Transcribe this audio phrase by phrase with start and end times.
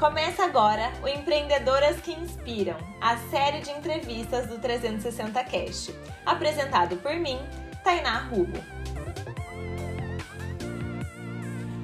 [0.00, 5.94] Começa agora o Empreendedoras que Inspiram, a série de entrevistas do 360 Cast,
[6.24, 7.38] apresentado por mim,
[7.84, 8.58] Tainá Rubo.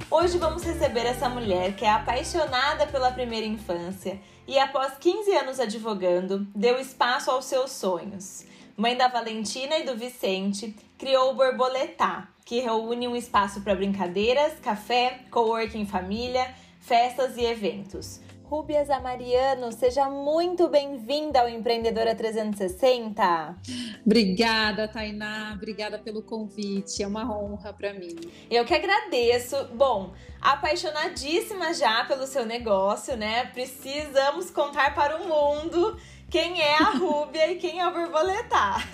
[0.09, 5.59] Hoje vamos receber essa mulher que é apaixonada pela primeira infância e, após 15 anos
[5.59, 8.47] advogando, deu espaço aos seus sonhos.
[8.75, 14.59] Mãe da Valentina e do Vicente, criou o Borboletá, que reúne um espaço para brincadeiras,
[14.59, 16.51] café, coworking família
[16.87, 18.21] festas e eventos.
[18.45, 23.57] Rúbia Zamariano, seja muito bem-vinda ao Empreendedora 360.
[24.05, 25.51] Obrigada, Tainá.
[25.53, 27.03] Obrigada pelo convite.
[27.03, 28.15] É uma honra para mim.
[28.49, 29.65] Eu que agradeço.
[29.75, 33.47] Bom, apaixonadíssima já pelo seu negócio, né?
[33.47, 35.99] Precisamos contar para o mundo
[36.29, 38.87] quem é a Rúbia e quem é o Borboletar.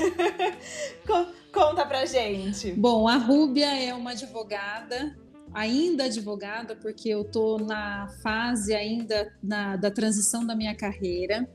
[1.54, 2.72] Conta pra gente.
[2.72, 5.16] Bom, a Rúbia é uma advogada
[5.54, 11.48] ainda advogada, porque eu estou na fase ainda na, da transição da minha carreira.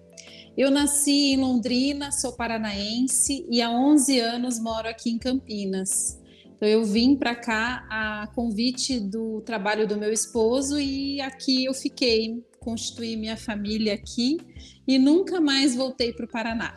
[0.56, 6.19] Eu nasci em Londrina, sou paranaense e há 11 anos moro aqui em Campinas.
[6.56, 11.72] Então eu vim para cá a convite do trabalho do meu esposo e aqui eu
[11.72, 14.39] fiquei, constituí minha família aqui
[14.87, 16.75] e nunca mais voltei para o Paraná.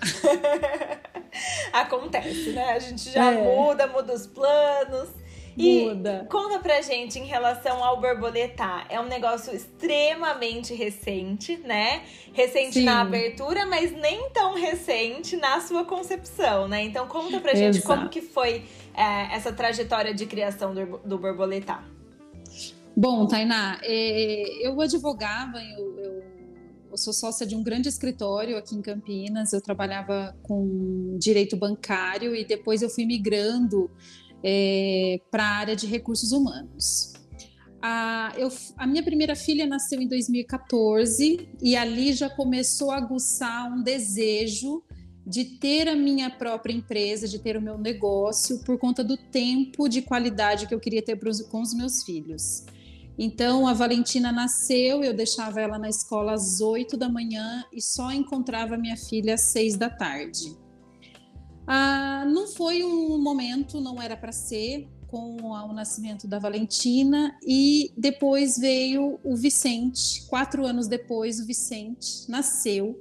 [1.73, 2.73] Acontece, né?
[2.73, 3.41] A gente já é.
[3.41, 5.09] muda, muda os planos.
[5.57, 6.27] E Muda.
[6.29, 8.85] conta pra gente em relação ao borboletar.
[8.89, 12.03] É um negócio extremamente recente, né?
[12.33, 12.85] Recente Sim.
[12.85, 16.83] na abertura, mas nem tão recente na sua concepção, né?
[16.83, 17.87] Então conta pra gente Exato.
[17.87, 18.63] como que foi
[18.93, 21.85] é, essa trajetória de criação do, do borboletar.
[22.95, 26.23] Bom, Tainá, é, eu advogava, eu, eu,
[26.91, 32.35] eu, sou sócia de um grande escritório aqui em Campinas, eu trabalhava com direito bancário
[32.35, 33.89] e depois eu fui migrando
[34.43, 37.13] é, para a área de recursos humanos.
[37.81, 43.71] A, eu, a minha primeira filha nasceu em 2014 e ali já começou a aguçar
[43.73, 44.83] um desejo
[45.25, 49.87] de ter a minha própria empresa, de ter o meu negócio, por conta do tempo
[49.87, 52.65] de qualidade que eu queria ter com os meus filhos.
[53.17, 58.11] Então, a Valentina nasceu, eu deixava ela na escola às 8 da manhã e só
[58.11, 60.57] encontrava minha filha às 6 da tarde.
[61.67, 67.91] Ah, não foi um momento, não era para ser, com o nascimento da Valentina, e
[67.97, 70.25] depois veio o Vicente.
[70.27, 72.97] Quatro anos depois, o Vicente nasceu.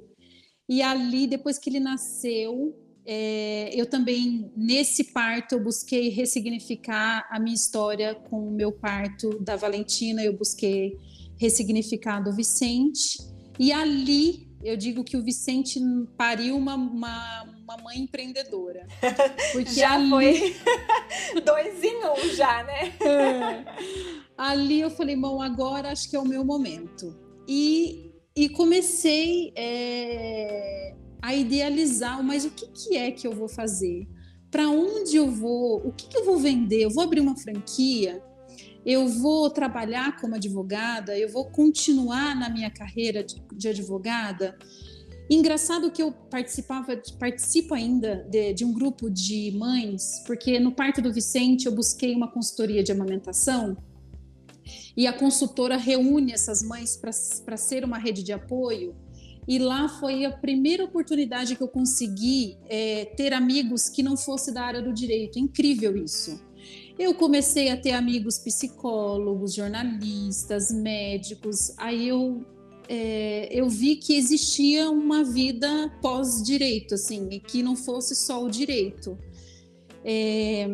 [0.67, 7.39] E ali, depois que ele nasceu, é, eu também, nesse parto, eu busquei ressignificar a
[7.39, 10.97] minha história com o meu parto da Valentina, eu busquei
[11.37, 13.17] ressignificar do Vicente.
[13.59, 15.79] E ali, eu digo que o Vicente
[16.15, 18.87] pariu uma, uma uma mãe empreendedora.
[19.51, 20.09] Porque já ali...
[20.09, 20.55] foi
[21.41, 22.93] dois em um já, né?
[23.01, 23.65] É.
[24.37, 27.15] Ali eu falei, bom, agora acho que é o meu momento.
[27.47, 34.07] E, e comecei é, a idealizar, mas o que, que é que eu vou fazer?
[34.49, 35.77] Para onde eu vou?
[35.85, 36.83] O que, que eu vou vender?
[36.83, 38.21] Eu vou abrir uma franquia?
[38.85, 44.57] eu vou trabalhar como advogada, eu vou continuar na minha carreira de, de advogada.
[45.31, 51.01] Engraçado que eu participava, participo ainda de, de, um grupo de mães, porque no parto
[51.01, 53.77] do Vicente eu busquei uma consultoria de amamentação
[54.95, 58.93] e a consultora reúne essas mães para ser uma rede de apoio.
[59.47, 64.53] E lá foi a primeira oportunidade que eu consegui é, ter amigos que não fosse
[64.53, 65.39] da área do direito.
[65.39, 66.41] Incrível isso.
[66.99, 71.73] Eu comecei a ter amigos psicólogos, jornalistas, médicos.
[71.77, 72.45] Aí eu
[72.93, 79.17] é, eu vi que existia uma vida pós-direito, assim, que não fosse só o direito.
[80.03, 80.67] É,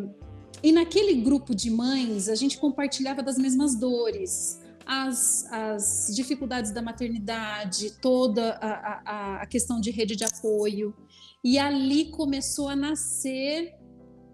[0.64, 6.82] e naquele grupo de mães, a gente compartilhava das mesmas dores, as, as dificuldades da
[6.82, 10.96] maternidade, toda a, a, a questão de rede de apoio.
[11.44, 13.76] E ali começou a nascer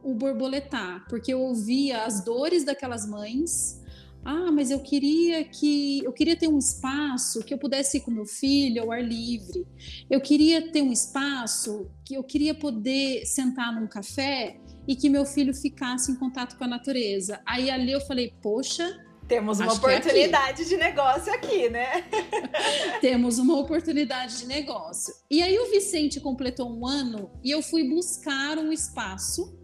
[0.02, 3.83] o borboletar, porque eu ouvia as dores daquelas mães,
[4.26, 8.12] ah, mas eu queria que eu queria ter um espaço que eu pudesse ir com
[8.12, 9.68] meu filho ao ar livre.
[10.10, 15.26] Eu queria ter um espaço que eu queria poder sentar num café e que meu
[15.26, 17.42] filho ficasse em contato com a natureza.
[17.46, 22.04] Aí ali eu falei, poxa, temos uma é oportunidade é de negócio aqui, né?
[23.00, 25.14] Temos uma oportunidade de negócio.
[25.32, 29.58] E aí o Vicente completou um ano e eu fui buscar um espaço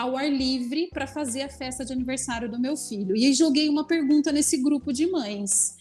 [0.00, 3.14] ao ar livre para fazer a festa de aniversário do meu filho.
[3.14, 5.76] E aí joguei uma pergunta nesse grupo de mães.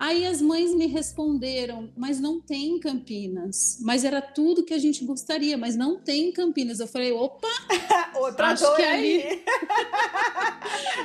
[0.00, 3.78] Aí as mães me responderam, mas não tem Campinas.
[3.80, 6.80] Mas era tudo que a gente gostaria, mas não tem Campinas.
[6.80, 7.46] Eu falei, opa!
[8.18, 9.44] Outra dor ali.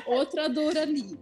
[0.07, 1.19] Outra dor ali.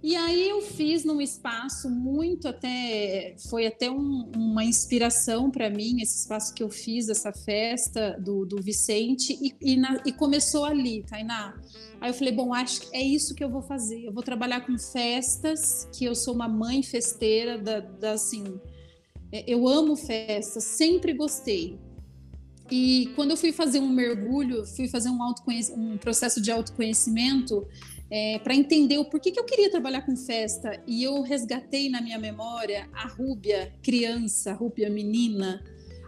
[0.00, 6.00] E aí eu fiz num espaço muito até foi até um, uma inspiração para mim
[6.00, 10.64] esse espaço que eu fiz essa festa do, do Vicente e, e, na, e começou
[10.64, 11.60] ali, Tainá.
[12.00, 14.04] Aí eu falei, bom, acho que é isso que eu vou fazer.
[14.04, 18.44] Eu vou trabalhar com festas, que eu sou uma mãe festeira da, da assim,
[19.32, 21.76] é, eu amo festas, sempre gostei.
[22.70, 25.18] E quando eu fui fazer um mergulho, fui fazer um,
[25.74, 27.66] um processo de autoconhecimento,
[28.10, 30.82] é, para entender o porquê que eu queria trabalhar com festa.
[30.86, 35.62] E eu resgatei na minha memória a Rúbia criança, a Rúbia menina,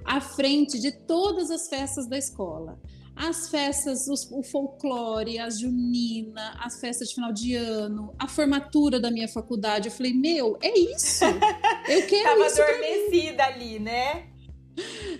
[0.04, 2.80] à frente de todas as festas da escola.
[3.14, 8.98] As festas, os, o folclore, a junina, as festas de final de ano, a formatura
[8.98, 9.88] da minha faculdade.
[9.88, 11.24] Eu falei, meu, é isso.
[11.86, 12.56] Eu quero Tava isso.
[12.56, 14.26] Tava adormecida ali, né?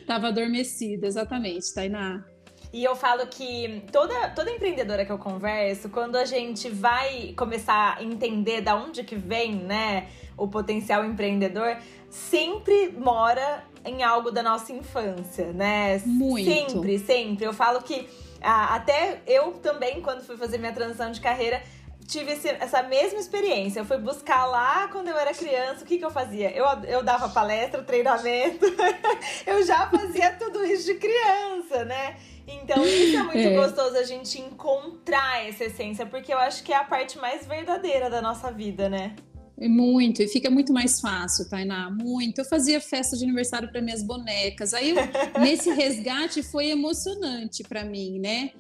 [0.07, 2.25] Tava adormecida, exatamente, Tainá.
[2.73, 7.97] E eu falo que toda, toda empreendedora que eu converso, quando a gente vai começar
[7.99, 11.77] a entender da onde que vem, né, o potencial empreendedor,
[12.09, 16.01] sempre mora em algo da nossa infância, né?
[16.05, 16.49] Muito.
[16.49, 17.45] Sempre, sempre.
[17.45, 18.09] Eu falo que
[18.41, 21.63] ah, até eu também, quando fui fazer minha transição de carreira,
[22.07, 23.81] tive esse, essa mesma experiência.
[23.81, 26.51] Eu fui buscar lá quando eu era criança, o que, que eu fazia?
[26.51, 28.67] Eu, eu dava palestra, treinamento,
[29.47, 32.17] eu já fazia tudo isso de criança, né?
[32.63, 33.55] Então, isso é muito é.
[33.55, 38.11] gostoso a gente encontrar essa essência, porque eu acho que é a parte mais verdadeira
[38.11, 39.15] da nossa vida, né?
[39.59, 42.39] Muito, e fica muito mais fácil, Tainá, muito.
[42.39, 44.73] Eu fazia festa de aniversário para minhas bonecas.
[44.73, 44.97] Aí, eu,
[45.41, 48.53] nesse resgate, foi emocionante para mim, né?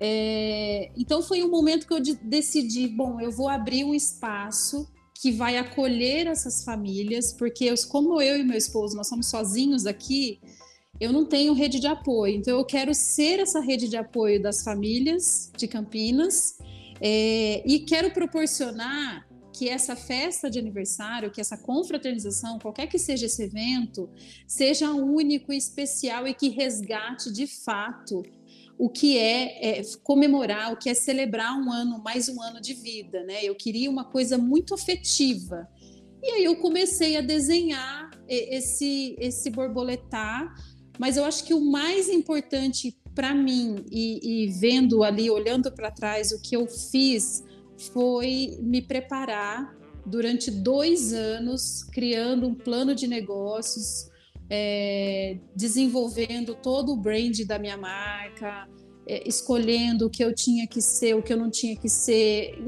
[0.00, 4.90] É, então, foi um momento que eu decidi: bom, eu vou abrir um espaço
[5.20, 9.86] que vai acolher essas famílias, porque eu, como eu e meu esposo, nós somos sozinhos
[9.86, 10.40] aqui,
[11.00, 12.34] eu não tenho rede de apoio.
[12.34, 16.56] Então, eu quero ser essa rede de apoio das famílias de Campinas
[17.00, 23.24] é, e quero proporcionar que essa festa de aniversário, que essa confraternização, qualquer que seja
[23.24, 24.10] esse evento,
[24.46, 28.22] seja único e especial e que resgate de fato
[28.78, 32.74] o que é, é, comemorar, o que é celebrar um ano, mais um ano de
[32.74, 33.42] vida, né?
[33.42, 35.66] Eu queria uma coisa muito afetiva.
[36.22, 40.52] E aí eu comecei a desenhar esse esse borboletar
[40.98, 45.90] mas eu acho que o mais importante para mim, e, e, vendo ali, olhando para
[45.90, 47.42] trás, o que eu fiz
[47.92, 54.10] foi me preparar durante dois anos, criando um plano de negócios,
[54.50, 58.68] é, desenvolvendo todo o brand da minha marca,
[59.06, 62.58] escolhendo o que eu tinha que ser, o que eu não tinha que ser.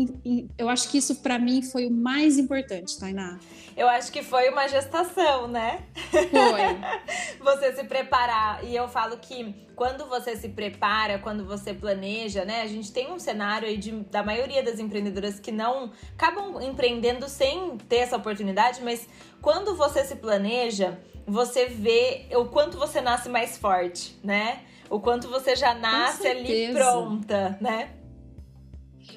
[0.56, 3.38] Eu acho que isso para mim foi o mais importante, Tainá.
[3.76, 5.84] Eu acho que foi uma gestação, né?
[6.10, 7.38] Foi.
[7.42, 8.64] você se preparar.
[8.64, 12.62] E eu falo que quando você se prepara, quando você planeja, né?
[12.62, 17.28] A gente tem um cenário aí de, da maioria das empreendedoras que não acabam empreendendo
[17.28, 19.08] sem ter essa oportunidade, mas
[19.40, 24.62] quando você se planeja, você vê o quanto você nasce mais forte, né?
[24.90, 27.94] O quanto você já nasce ali pronta, né?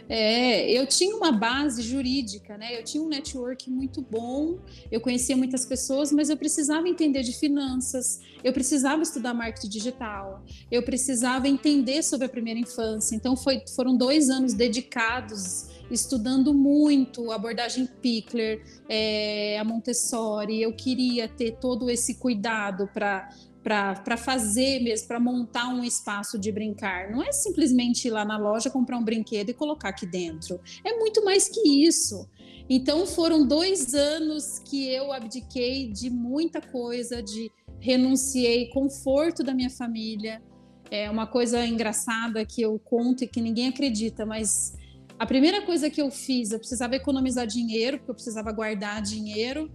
[0.07, 2.77] É, eu tinha uma base jurídica, né?
[2.77, 4.59] Eu tinha um network muito bom,
[4.91, 10.43] eu conhecia muitas pessoas, mas eu precisava entender de finanças, eu precisava estudar marketing digital,
[10.69, 13.15] eu precisava entender sobre a primeira infância.
[13.15, 20.61] Então foi, foram dois anos dedicados estudando muito abordagem Pickler, é, a Montessori.
[20.61, 23.29] Eu queria ter todo esse cuidado para
[23.63, 27.11] para fazer mesmo, para montar um espaço de brincar.
[27.11, 30.59] Não é simplesmente ir lá na loja comprar um brinquedo e colocar aqui dentro.
[30.83, 32.27] É muito mais que isso.
[32.69, 39.69] Então foram dois anos que eu abdiquei de muita coisa, de renunciei conforto da minha
[39.69, 40.41] família.
[40.89, 44.73] É uma coisa engraçada que eu conto e que ninguém acredita, mas
[45.19, 49.71] a primeira coisa que eu fiz, eu precisava economizar dinheiro, porque eu precisava guardar dinheiro.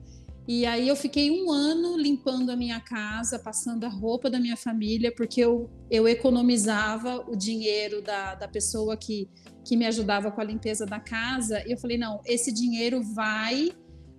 [0.49, 4.57] E aí eu fiquei um ano limpando a minha casa, passando a roupa da minha
[4.57, 9.29] família, porque eu, eu economizava o dinheiro da, da pessoa que,
[9.65, 11.67] que me ajudava com a limpeza da casa.
[11.67, 13.71] E eu falei, não, esse dinheiro vai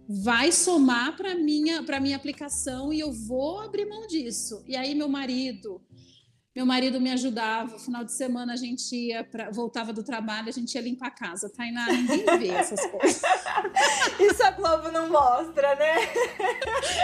[0.10, 4.64] vai somar para minha para minha aplicação e eu vou abrir mão disso.
[4.66, 5.82] E aí meu marido
[6.58, 7.74] meu marido me ajudava.
[7.74, 11.10] No final de semana a gente ia pra, voltava do trabalho, a gente ia limpar
[11.10, 11.48] a casa.
[11.52, 13.22] Tainá, ninguém vê essas coisas.
[14.20, 15.96] Isso a Globo não mostra, né?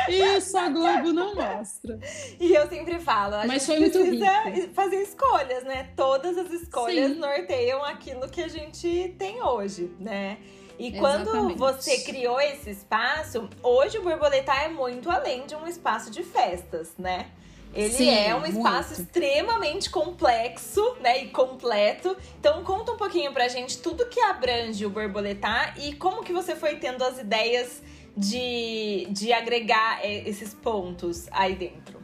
[0.09, 1.99] Isso a Globo não mostra.
[2.39, 5.91] E eu sempre falo, a Mas gente foi precisa muito fazer escolhas, né?
[5.95, 7.19] Todas as escolhas Sim.
[7.19, 10.39] norteiam aquilo que a gente tem hoje, né?
[10.79, 11.59] E quando Exatamente.
[11.59, 16.95] você criou esse espaço, hoje o Borboletar é muito além de um espaço de festas,
[16.97, 17.29] né?
[17.73, 19.01] Ele Sim, é um espaço muito.
[19.01, 22.15] extremamente complexo, né, e completo.
[22.39, 26.55] Então conta um pouquinho pra gente tudo que abrange o borboletar e como que você
[26.55, 27.81] foi tendo as ideias
[28.15, 32.03] de, de agregar é, esses pontos aí dentro.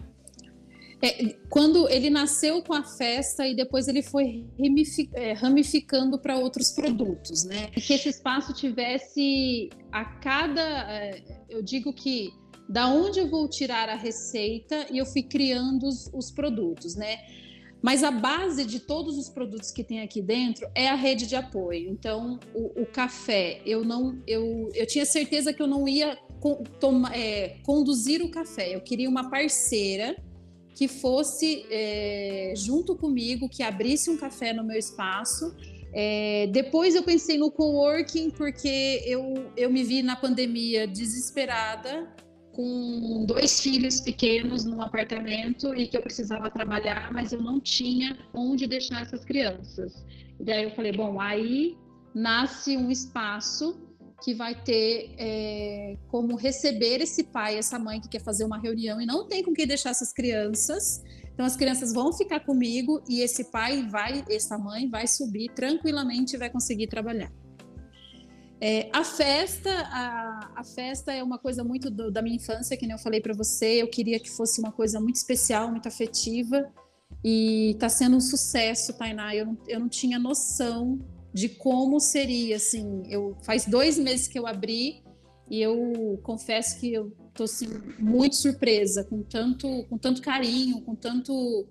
[1.02, 4.46] É, quando ele nasceu com a festa e depois ele foi
[5.14, 7.68] é, ramificando para outros produtos, né?
[7.68, 10.62] Que esse espaço tivesse a cada,
[10.92, 12.34] é, eu digo que
[12.70, 17.18] da onde eu vou tirar a receita e eu fui criando os, os produtos, né?
[17.82, 21.36] Mas a base de todos os produtos que tem aqui dentro é a rede de
[21.36, 21.90] apoio.
[21.90, 26.18] Então, o, o café, eu não, eu, eu tinha certeza que eu não ia
[26.80, 28.76] toma, é, conduzir o café.
[28.76, 30.16] Eu queria uma parceira
[30.76, 35.56] que fosse é, junto comigo, que abrisse um café no meu espaço.
[35.94, 42.08] É, depois eu pensei no coworking, porque eu, eu me vi na pandemia desesperada,
[42.60, 48.18] com dois filhos pequenos num apartamento e que eu precisava trabalhar, mas eu não tinha
[48.34, 50.06] onde deixar essas crianças.
[50.38, 51.78] E daí eu falei, bom, aí
[52.14, 53.80] nasce um espaço
[54.22, 59.00] que vai ter é, como receber esse pai, essa mãe que quer fazer uma reunião
[59.00, 61.02] e não tem com quem deixar essas crianças.
[61.34, 66.36] Então as crianças vão ficar comigo e esse pai vai, essa mãe vai subir tranquilamente
[66.36, 67.32] e vai conseguir trabalhar.
[68.62, 72.86] É, a festa, a, a, festa é uma coisa muito do, da minha infância, que
[72.86, 73.82] nem eu falei para você.
[73.82, 76.70] Eu queria que fosse uma coisa muito especial, muito afetiva,
[77.24, 79.34] e está sendo um sucesso, Tainá.
[79.34, 81.00] Eu não, eu não tinha noção
[81.34, 85.04] de como seria, assim, eu faz dois meses que eu abri
[85.50, 90.96] e eu confesso que eu tô assim, muito surpresa com tanto, com tanto carinho, com
[90.96, 91.68] tanto,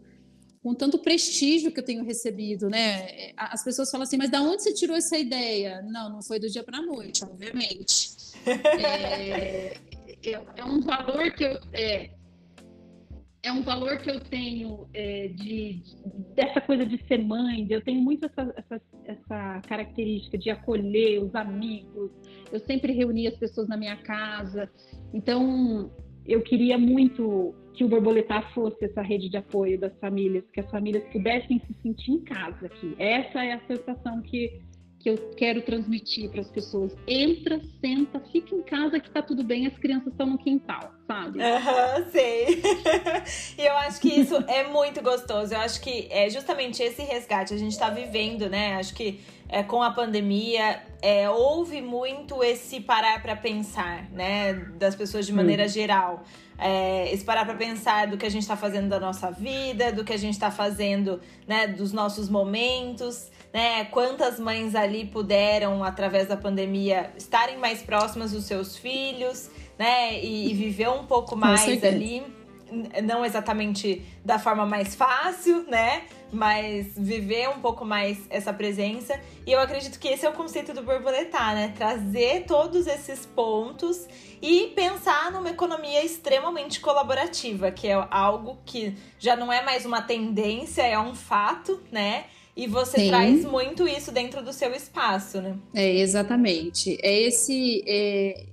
[0.62, 3.32] com tanto prestígio que eu tenho recebido, né?
[3.36, 5.82] As pessoas falam assim, mas da onde você tirou essa ideia?
[5.82, 8.10] Não, não foi do dia para a noite, obviamente.
[8.46, 9.74] é,
[10.24, 12.10] é, é, um valor que eu, é,
[13.42, 15.82] é um valor que eu tenho é, de,
[16.34, 21.34] dessa coisa de ser mãe, eu tenho muito essa, essa, essa, característica de acolher os
[21.34, 22.10] amigos,
[22.52, 24.68] eu sempre reunia as pessoas na minha casa,
[25.14, 25.90] então
[26.28, 30.70] eu queria muito que o Borboletar fosse essa rede de apoio das famílias, que as
[30.70, 32.94] famílias pudessem se sentir em casa aqui.
[32.98, 34.60] Essa é a sensação que
[34.98, 36.94] que eu quero transmitir para as pessoas.
[37.06, 41.42] Entra, senta, fica em casa que tá tudo bem, as crianças estão no quintal, sabe?
[41.42, 42.62] Aham, uhum, sei.
[43.56, 45.54] e eu acho que isso é muito gostoso.
[45.54, 48.74] Eu acho que é justamente esse resgate a gente está vivendo, né?
[48.74, 54.52] Acho que é, com a pandemia é, houve muito esse parar para pensar, né?
[54.78, 55.68] Das pessoas de maneira hum.
[55.68, 56.22] geral.
[56.58, 60.04] É, esse parar para pensar do que a gente está fazendo da nossa vida, do
[60.04, 61.66] que a gente está fazendo, né?
[61.66, 63.86] Dos nossos momentos né?
[63.86, 70.18] Quantas mães ali puderam, através da pandemia, estarem mais próximas dos seus filhos, né?
[70.22, 72.22] E, e viver um pouco mais ali.
[73.02, 76.02] Não exatamente da forma mais fácil, né?
[76.30, 79.18] Mas viver um pouco mais essa presença.
[79.46, 81.72] E eu acredito que esse é o conceito do borboletar, né?
[81.74, 84.06] Trazer todos esses pontos
[84.42, 90.02] e pensar numa economia extremamente colaborativa, que é algo que já não é mais uma
[90.02, 92.26] tendência, é um fato, né?
[92.54, 93.08] E você Sim.
[93.08, 95.56] traz muito isso dentro do seu espaço, né?
[95.72, 96.98] É, exatamente.
[97.00, 97.84] É esse.
[97.86, 98.46] É,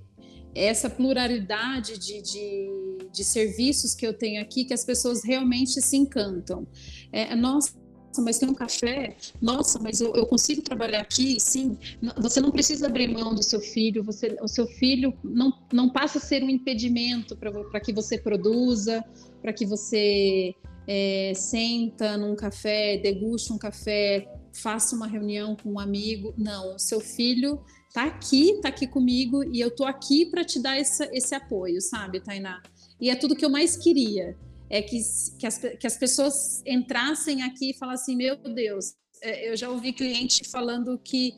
[0.56, 5.96] essa pluralidade de, de, de, serviços que eu tenho aqui que as pessoas realmente se
[5.96, 6.66] encantam.
[7.12, 7.74] É, nossa,
[8.22, 9.16] mas tem um café?
[9.40, 11.38] Nossa, mas eu, eu, consigo trabalhar aqui?
[11.38, 11.76] Sim.
[12.18, 16.18] Você não precisa abrir mão do seu filho, você, o seu filho não, não passa
[16.18, 19.04] a ser um impedimento para que você produza,
[19.42, 20.54] para que você
[20.86, 24.26] é, senta num café, degusta um café,
[24.60, 26.34] faça uma reunião com um amigo.
[26.36, 27.60] Não, o seu filho
[27.92, 31.80] tá aqui, tá aqui comigo e eu tô aqui para te dar essa, esse apoio,
[31.80, 32.62] sabe, Tainá?
[33.00, 34.36] E é tudo que eu mais queria,
[34.68, 35.00] é que,
[35.38, 39.92] que, as, que as pessoas entrassem aqui e falassem, meu Deus, é, eu já ouvi
[39.92, 41.34] cliente falando que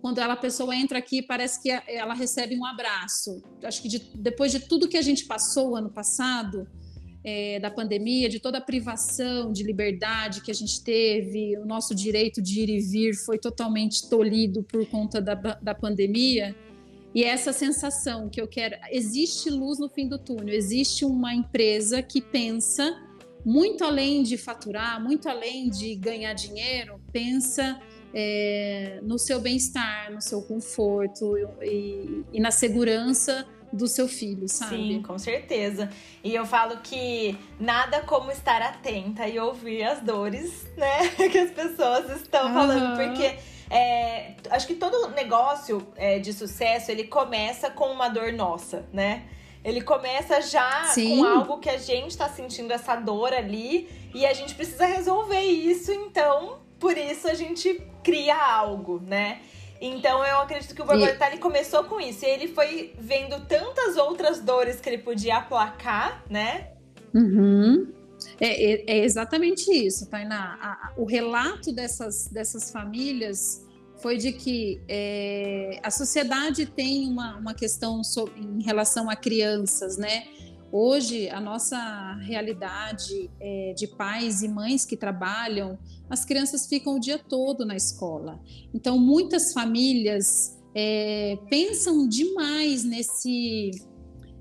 [0.00, 3.42] quando ela, a pessoa entra aqui, parece que ela recebe um abraço.
[3.64, 6.68] Acho que de, depois de tudo que a gente passou ano passado,
[7.28, 11.92] é, da pandemia, de toda a privação de liberdade que a gente teve, o nosso
[11.92, 16.54] direito de ir e vir foi totalmente tolhido por conta da, da pandemia.
[17.12, 22.00] E essa sensação que eu quero, existe luz no fim do túnel, existe uma empresa
[22.00, 22.96] que pensa
[23.44, 27.80] muito além de faturar, muito além de ganhar dinheiro, pensa
[28.14, 34.76] é, no seu bem-estar, no seu conforto e, e na segurança do seu filho, sabe?
[34.76, 35.90] Sim, com certeza.
[36.22, 41.50] E eu falo que nada como estar atenta e ouvir as dores, né, que as
[41.50, 42.54] pessoas estão uhum.
[42.54, 43.36] falando, porque
[43.70, 49.24] é, acho que todo negócio é, de sucesso ele começa com uma dor nossa, né?
[49.64, 51.18] Ele começa já Sim.
[51.18, 55.40] com algo que a gente está sentindo essa dor ali e a gente precisa resolver
[55.40, 59.40] isso, então por isso a gente cria algo, né?
[59.80, 62.24] Então eu acredito que o Borbortali começou com isso.
[62.24, 66.70] E ele foi vendo tantas outras dores que ele podia aplacar, né?
[67.14, 67.92] Uhum.
[68.40, 70.58] É, é, é, exatamente isso, Tainá.
[70.60, 73.64] A, a, o relato dessas, dessas famílias
[73.98, 79.96] foi de que é, a sociedade tem uma, uma questão sobre, em relação a crianças,
[79.96, 80.24] né?
[80.70, 87.00] Hoje, a nossa realidade é, de pais e mães que trabalham, as crianças ficam o
[87.00, 88.40] dia todo na escola.
[88.72, 93.70] Então, muitas famílias é, pensam demais nesse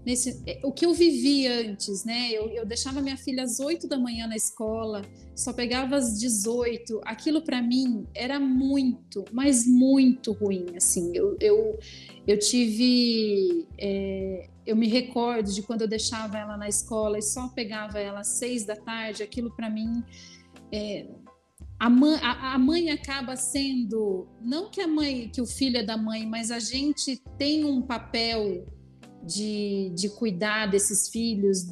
[0.05, 2.29] nesse é, o que eu vivi antes, né?
[2.31, 5.01] Eu, eu deixava minha filha às 8 da manhã na escola,
[5.35, 7.01] só pegava às 18.
[7.03, 10.67] Aquilo para mim era muito, mas muito ruim.
[10.77, 11.79] Assim, eu, eu,
[12.27, 13.67] eu tive.
[13.79, 18.19] É, eu me recordo de quando eu deixava ela na escola e só pegava ela
[18.19, 19.23] às seis da tarde.
[19.23, 20.03] Aquilo para mim.
[20.71, 21.07] É,
[21.79, 25.83] a mãe, a, a mãe acaba sendo não que a mãe que o filho é
[25.83, 28.65] da mãe mas a gente tem um papel
[29.25, 31.65] de, de cuidar desses filhos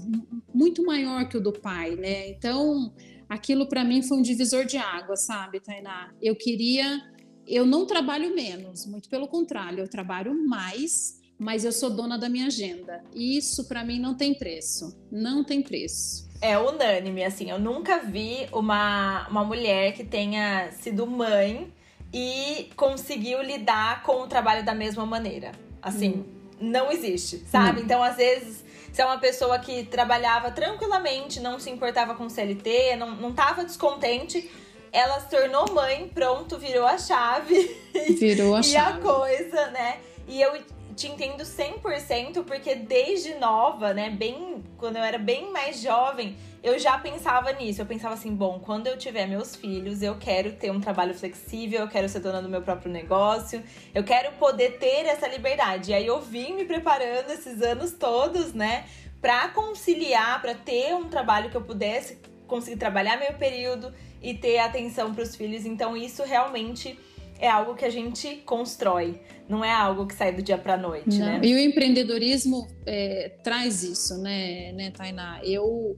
[0.54, 2.30] muito maior que o do pai, né?
[2.30, 2.94] Então,
[3.30, 6.12] aquilo para mim foi um divisor de água, sabe, Tainá?
[6.22, 7.02] Eu queria,
[7.48, 12.30] eu não trabalho menos, muito pelo contrário, eu trabalho mais, mas eu sou dona da
[12.30, 13.04] minha agenda.
[13.14, 16.30] E isso para mim não tem preço, não tem preço.
[16.42, 21.72] É unânime, assim, eu nunca vi uma, uma mulher que tenha sido mãe
[22.14, 25.52] e conseguiu lidar com o trabalho da mesma maneira.
[25.82, 27.82] Assim, hum não existe, sabe?
[27.82, 27.84] Hum.
[27.84, 32.96] Então, às vezes, se é uma pessoa que trabalhava tranquilamente, não se importava com CLT,
[32.96, 34.50] não, não tava descontente,
[34.92, 37.76] ela se tornou mãe, pronto, virou a chave.
[38.20, 39.00] Virou a e chave.
[39.00, 39.98] a coisa, né?
[40.28, 40.54] E eu
[40.94, 46.78] te entendo 100% porque desde nova, né, bem quando eu era bem mais jovem, eu
[46.78, 47.82] já pensava nisso.
[47.82, 51.82] Eu pensava assim, bom, quando eu tiver meus filhos, eu quero ter um trabalho flexível,
[51.82, 55.92] eu quero ser dona do meu próprio negócio, eu quero poder ter essa liberdade.
[55.92, 58.86] E aí eu vim me preparando esses anos todos, né,
[59.22, 64.60] para conciliar, para ter um trabalho que eu pudesse conseguir trabalhar meio período e ter
[64.60, 65.66] atenção para os filhos.
[65.66, 67.00] Então isso realmente
[67.44, 71.20] é algo que a gente constrói, não é algo que sai do dia para noite,
[71.20, 71.26] não.
[71.26, 71.42] né?
[71.44, 75.42] E o empreendedorismo é, traz isso, né, né, Tainá?
[75.44, 75.98] Eu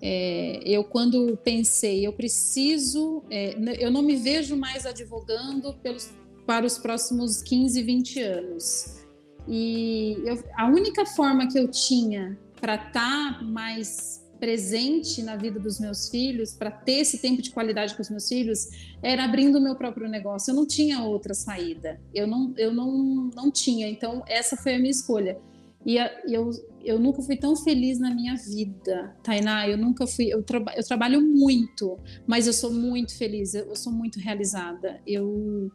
[0.00, 6.12] é, eu quando pensei, eu preciso, é, eu não me vejo mais advogando pelos,
[6.46, 9.04] para os próximos 15, 20 anos.
[9.48, 15.58] E eu, a única forma que eu tinha para estar tá mais presente na vida
[15.58, 18.68] dos meus filhos, para ter esse tempo de qualidade com os meus filhos,
[19.02, 20.50] era abrindo o meu próprio negócio.
[20.50, 22.00] Eu não tinha outra saída.
[22.14, 23.88] Eu não, eu não, não tinha.
[23.88, 25.38] Então, essa foi a minha escolha.
[25.86, 26.50] E, eu,
[26.82, 29.68] eu nunca fui tão feliz na minha vida, Tainá.
[29.68, 30.26] Eu nunca fui.
[30.26, 35.00] Eu, traba, eu trabalho muito, mas eu sou muito feliz, eu, eu sou muito realizada.
[35.06, 35.70] Eu,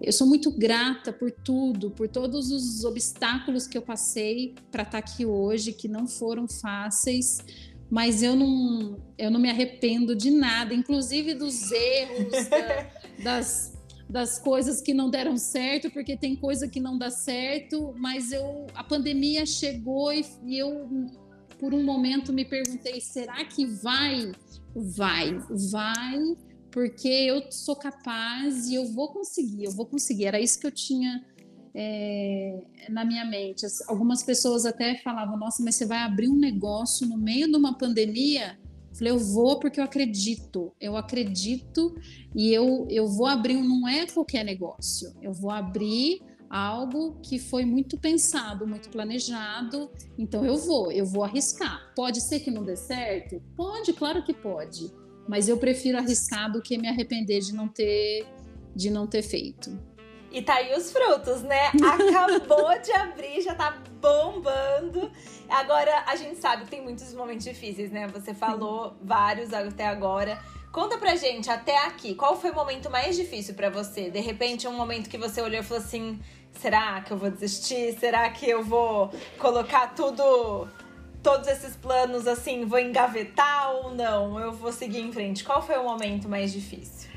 [0.00, 4.92] eu sou muito grata por tudo, por todos os obstáculos que eu passei para estar
[4.92, 7.38] tá aqui hoje, que não foram fáceis,
[7.90, 12.90] mas eu não, eu não me arrependo de nada, inclusive dos erros, da,
[13.22, 18.32] das das coisas que não deram certo, porque tem coisa que não dá certo, mas
[18.32, 20.88] eu a pandemia chegou e, e eu
[21.60, 24.32] por um momento me perguntei, será que vai?
[24.74, 25.38] Vai,
[25.70, 26.18] vai,
[26.70, 30.24] porque eu sou capaz e eu vou conseguir, eu vou conseguir.
[30.24, 31.24] Era isso que eu tinha
[31.74, 33.66] é, na minha mente.
[33.88, 37.76] Algumas pessoas até falavam, nossa, mas você vai abrir um negócio no meio de uma
[37.76, 38.58] pandemia?
[38.92, 41.94] Falei, eu vou porque eu acredito, eu acredito
[42.34, 47.64] e eu, eu vou abrir, não é qualquer negócio, eu vou abrir algo que foi
[47.64, 51.92] muito pensado, muito planejado, então eu vou, eu vou arriscar.
[51.94, 53.40] Pode ser que não dê certo?
[53.56, 54.92] Pode, claro que pode,
[55.28, 58.26] mas eu prefiro arriscar do que me arrepender de não ter,
[58.74, 59.70] de não ter feito.
[60.30, 61.68] E tá aí os frutos, né?
[61.68, 65.10] Acabou de abrir, já tá bombando.
[65.48, 68.06] Agora, a gente sabe que tem muitos momentos difíceis, né?
[68.08, 70.38] Você falou vários até agora.
[70.70, 74.08] Conta pra gente, até aqui, qual foi o momento mais difícil para você?
[74.08, 76.20] De repente, um momento que você olhou e falou assim:
[76.52, 77.98] será que eu vou desistir?
[77.98, 80.68] Será que eu vou colocar tudo,
[81.24, 84.38] todos esses planos assim, vou engavetar ou não?
[84.38, 85.42] Eu vou seguir em frente?
[85.42, 87.09] Qual foi o momento mais difícil?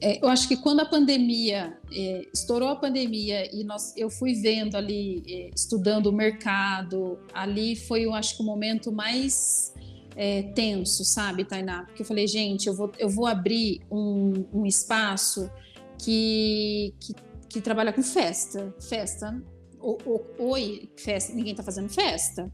[0.00, 4.34] É, eu acho que quando a pandemia é, estourou a pandemia e nós, eu fui
[4.34, 9.74] vendo ali, é, estudando o mercado, ali foi, eu acho que o momento mais
[10.14, 11.84] é, tenso, sabe, Tainá?
[11.84, 15.50] Porque eu falei, gente, eu vou, eu vou abrir um, um espaço
[15.98, 17.14] que, que,
[17.48, 19.42] que, trabalha com festa, festa.
[19.80, 22.52] O, o, oi, festa, ninguém está fazendo festa.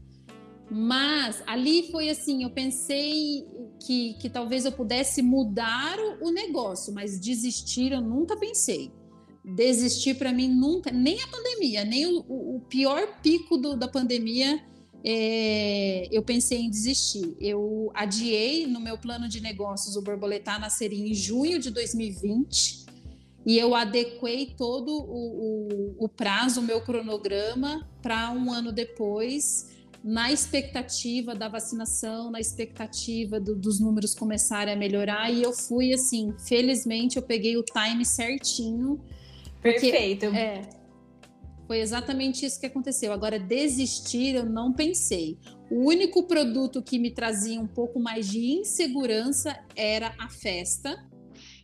[0.69, 3.47] Mas ali foi assim, eu pensei
[3.85, 8.91] que, que talvez eu pudesse mudar o, o negócio, mas desistir eu nunca pensei.
[9.43, 14.59] Desistir para mim nunca, nem a pandemia, nem o, o pior pico do, da pandemia,
[15.03, 17.37] é, eu pensei em desistir.
[17.39, 22.85] Eu adiei no meu plano de negócios o borboletar nasceria em junho de 2020
[23.45, 29.74] e eu adequei todo o, o, prazo, o meu cronograma para um ano depois
[30.05, 35.91] na expectativa da vacinação, na expectativa do, dos números começarem a melhorar, e eu fui
[35.91, 39.01] assim, felizmente eu peguei o time certinho.
[39.59, 40.25] Porque, Perfeito.
[40.27, 40.61] É,
[41.65, 43.11] foi exatamente isso que aconteceu.
[43.11, 45.39] Agora, desistir eu não pensei.
[45.71, 51.03] O único produto que me trazia um pouco mais de insegurança era a festa,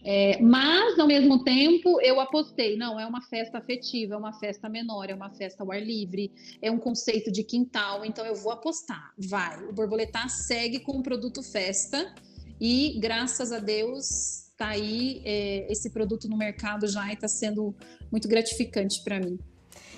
[0.03, 4.67] é, mas, ao mesmo tempo, eu apostei, não, é uma festa afetiva, é uma festa
[4.67, 8.51] menor, é uma festa ao ar livre, é um conceito de quintal, então eu vou
[8.51, 9.63] apostar, vai.
[9.65, 12.13] O Borboletar segue com o produto festa
[12.59, 17.75] e, graças a Deus, está aí é, esse produto no mercado já e está sendo
[18.11, 19.39] muito gratificante para mim.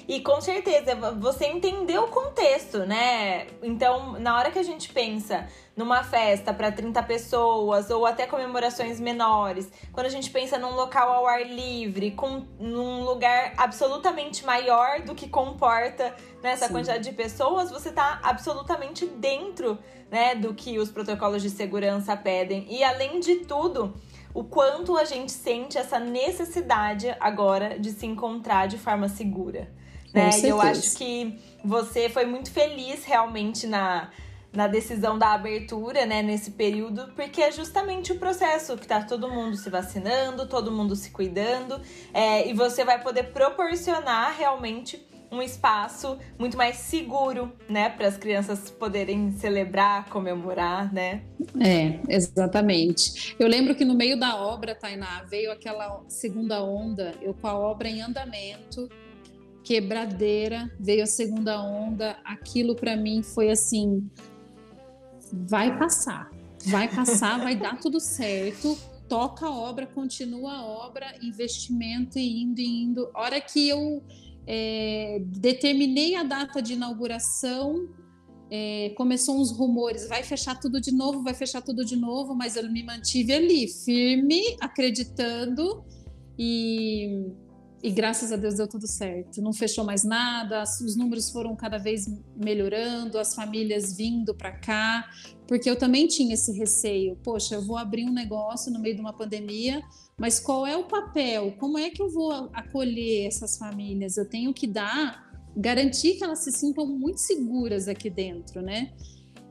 [0.08, 3.48] E com certeza, você entendeu o contexto, né?
[3.62, 9.00] Então, na hora que a gente pensa numa festa para 30 pessoas ou até comemorações
[9.00, 15.02] menores, quando a gente pensa num local ao ar livre, com num lugar absolutamente maior
[15.02, 16.14] do que comporta
[16.44, 19.80] nessa né, quantidade de pessoas, você está absolutamente dentro,
[20.12, 22.68] né, do que os protocolos de segurança pedem.
[22.70, 23.94] E além de tudo,
[24.34, 29.72] o quanto a gente sente essa necessidade agora de se encontrar de forma segura
[30.14, 30.30] né?
[30.40, 34.10] E eu acho que você foi muito feliz realmente na,
[34.54, 39.30] na decisão da abertura, né, nesse período, porque é justamente o processo que tá todo
[39.30, 41.82] mundo se vacinando, todo mundo se cuidando,
[42.14, 48.18] é, e você vai poder proporcionar realmente um espaço muito mais seguro, né, para as
[48.18, 51.24] crianças poderem celebrar, comemorar, né?
[51.60, 53.36] É, exatamente.
[53.40, 57.58] Eu lembro que no meio da obra, Tainá, veio aquela segunda onda, eu com a
[57.58, 58.88] obra em andamento,
[59.64, 64.10] quebradeira, veio a segunda onda, aquilo para mim foi assim,
[65.32, 66.30] vai passar,
[66.66, 72.60] vai passar, vai dar tudo certo, toca a obra, continua a obra, investimento e indo
[72.60, 73.10] e indo.
[73.14, 74.04] Hora que eu
[74.46, 77.90] é, determinei a data de inauguração,
[78.52, 82.56] é, começou uns rumores, vai fechar tudo de novo, vai fechar tudo de novo, mas
[82.56, 85.84] eu me mantive ali, firme, acreditando
[86.38, 87.32] e
[87.84, 89.42] e graças a Deus deu tudo certo.
[89.42, 95.06] Não fechou mais nada, os números foram cada vez melhorando, as famílias vindo para cá,
[95.46, 97.18] porque eu também tinha esse receio.
[97.22, 99.84] Poxa, eu vou abrir um negócio no meio de uma pandemia,
[100.18, 101.58] mas qual é o papel?
[101.60, 104.16] Como é que eu vou acolher essas famílias?
[104.16, 108.94] Eu tenho que dar, garantir que elas se sintam muito seguras aqui dentro, né?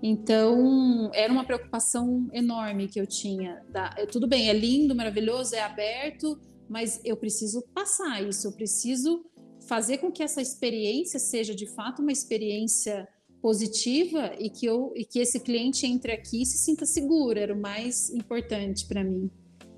[0.03, 3.63] Então, era uma preocupação enorme que eu tinha.
[3.71, 9.25] Da, tudo bem, é lindo, maravilhoso, é aberto, mas eu preciso passar isso, eu preciso
[9.69, 13.09] fazer com que essa experiência seja de fato uma experiência
[13.41, 17.53] positiva e que eu e que esse cliente entre aqui e se sinta seguro, era
[17.53, 19.31] o mais importante para mim.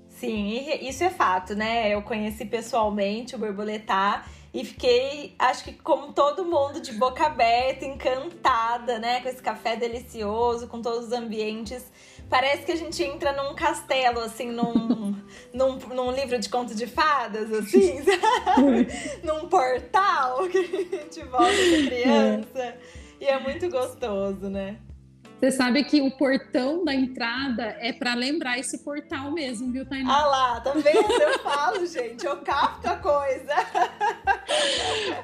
[0.09, 1.93] Sim, isso é fato, né?
[1.93, 7.85] Eu conheci pessoalmente o borboletar e fiquei, acho que como todo mundo, de boca aberta,
[7.85, 9.19] encantada, né?
[9.19, 11.83] Com esse café delicioso, com todos os ambientes
[12.29, 15.15] Parece que a gente entra num castelo, assim, num,
[15.53, 18.87] num, num livro de contos de fadas, assim, sabe?
[19.23, 22.75] num portal que a gente volta de criança.
[23.19, 24.77] E é muito gostoso, né?
[25.39, 30.17] Você sabe que o portão da entrada é para lembrar esse portal mesmo, viu, Tainá?
[30.17, 31.11] Ah lá, tá vendo?
[31.11, 33.53] Eu falo, gente, eu capto a coisa.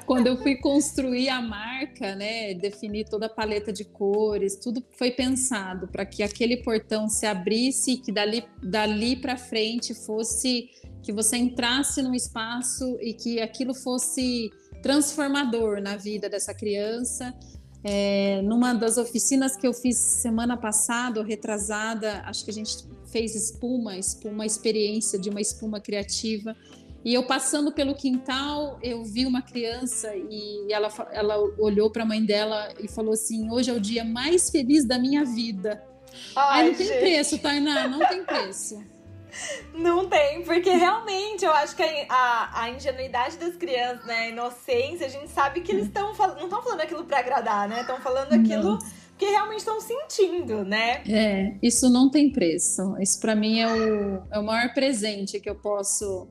[0.06, 5.10] Quando eu fui construir a marca, né, definir toda a paleta de cores, tudo foi
[5.10, 10.68] pensado para que aquele portão se abrisse e que dali, dali para frente fosse
[11.02, 14.50] que você entrasse num espaço e que aquilo fosse
[14.82, 17.34] transformador na vida dessa criança
[17.84, 23.34] é, numa das oficinas que eu fiz semana passada, retrasada, acho que a gente fez
[23.34, 26.56] espuma, espuma, experiência de uma espuma criativa.
[27.04, 32.06] E eu passando pelo quintal, eu vi uma criança e ela, ela olhou para a
[32.06, 35.82] mãe dela e falou assim: Hoje é o dia mais feliz da minha vida.
[36.36, 36.88] Ai, Ai não gente.
[36.88, 38.82] tem preço, Tainá, não tem preço.
[39.74, 45.06] Não tem, porque realmente eu acho que a, a, ingenuidade das crianças, né, a inocência,
[45.06, 47.80] a gente sabe que eles estão não estão falando aquilo para agradar, né?
[47.80, 48.78] Estão falando aquilo não.
[49.16, 51.02] que realmente estão sentindo, né?
[51.08, 52.94] É, isso não tem preço.
[53.00, 56.28] Isso para mim é o, é o maior presente que eu posso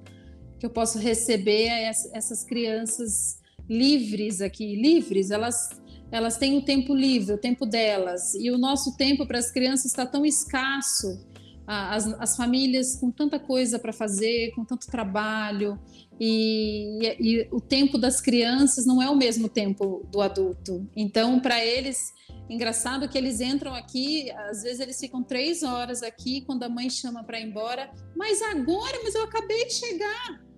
[0.62, 6.94] que eu posso receber é essas crianças livres aqui, livres, elas elas têm o tempo
[6.94, 11.26] livre, o tempo delas, e o nosso tempo para as crianças está tão escasso.
[11.66, 15.80] As, as, famílias com tanta coisa para fazer, com tanto trabalho,
[16.20, 20.86] e, e, o tempo das crianças não é o mesmo tempo do adulto.
[20.98, 22.12] Então, para eles,
[22.50, 26.90] engraçado que eles entram aqui, às vezes eles ficam três horas aqui, quando a mãe
[26.90, 30.51] chama para ir embora, mas agora, mas eu acabei de chegar.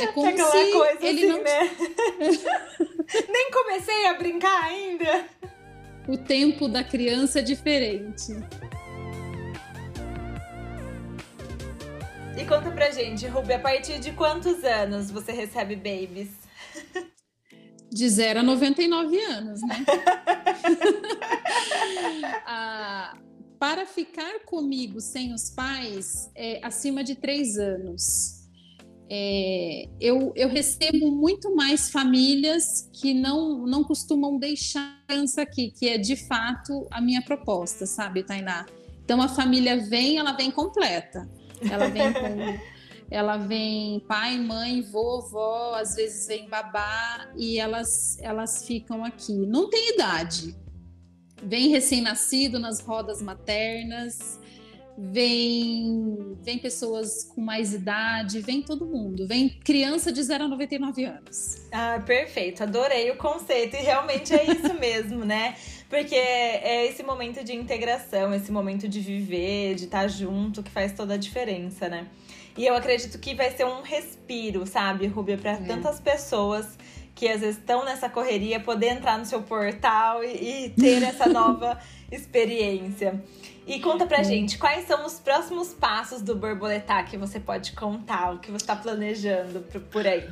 [0.00, 1.42] É como Aquela se coisa ele assim, não...
[1.42, 1.76] né?
[3.28, 5.26] Nem comecei a brincar ainda.
[6.08, 8.32] O tempo da criança é diferente.
[12.36, 16.28] E conta pra gente, Ruby, a partir de quantos anos você recebe babies?
[17.90, 19.86] De 0 a 99 anos, né?
[22.44, 23.16] ah,
[23.58, 28.35] para ficar comigo sem os pais, é acima de 3 anos.
[29.08, 35.88] É, eu, eu, recebo muito mais famílias que não, não costumam deixar criança aqui, que
[35.88, 38.66] é de fato a minha proposta, sabe, Tainá?
[39.04, 41.30] Então a família vem, ela vem completa.
[41.70, 42.58] Ela vem com.
[43.08, 49.32] ela vem pai, mãe, vovó, às vezes vem babá e elas, elas ficam aqui.
[49.32, 50.56] Não tem idade.
[51.42, 54.40] Vem recém-nascido nas rodas maternas,
[54.96, 61.04] vem, vem pessoas com mais idade, vem todo mundo, vem criança de 0 a 99
[61.04, 61.66] anos.
[61.70, 65.54] Ah, perfeito, adorei o conceito e realmente é isso mesmo, né?
[65.88, 70.92] Porque é esse momento de integração, esse momento de viver, de estar junto que faz
[70.92, 72.08] toda a diferença, né?
[72.56, 75.56] E eu acredito que vai ser um respiro, sabe, Rubia, para é.
[75.56, 76.66] tantas pessoas
[77.14, 81.26] que às vezes estão nessa correria, poder entrar no seu portal e, e ter essa
[81.32, 81.78] nova
[82.10, 83.22] experiência.
[83.66, 88.34] E conta pra gente, quais são os próximos passos do Borboletar que você pode contar,
[88.34, 90.28] o que você está planejando por aí?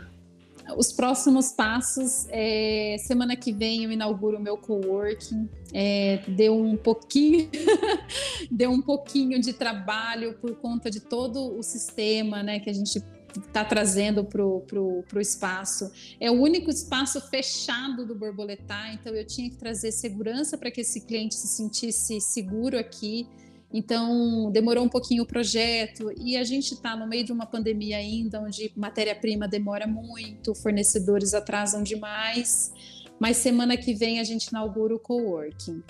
[0.77, 5.49] Os próximos passos, é, semana que vem eu inauguro o meu coworking.
[5.75, 7.51] É, deu um pouquinho,
[8.51, 13.03] deu um pouquinho de trabalho por conta de todo o sistema, né, que a gente
[13.39, 15.91] está trazendo para o espaço.
[16.21, 20.81] É o único espaço fechado do borboletar, então eu tinha que trazer segurança para que
[20.81, 23.27] esse cliente se sentisse seguro aqui.
[23.73, 27.97] Então, demorou um pouquinho o projeto e a gente está no meio de uma pandemia
[27.97, 32.73] ainda, onde matéria-prima demora muito, fornecedores atrasam demais,
[33.19, 35.83] mas semana que vem a gente inaugura o coworking.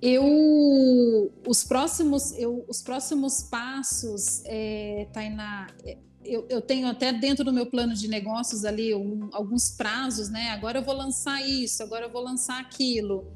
[0.00, 7.44] Eu, os próximos, eu, os próximos passos, é, Tainá, é, eu, eu, tenho até dentro
[7.44, 10.50] do meu plano de negócios ali um, alguns prazos, né?
[10.50, 13.26] Agora eu vou lançar isso, agora eu vou lançar aquilo.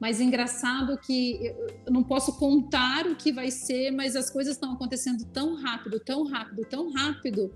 [0.00, 1.54] Mas engraçado que
[1.86, 6.00] eu não posso contar o que vai ser, mas as coisas estão acontecendo tão rápido,
[6.00, 7.52] tão rápido, tão rápido,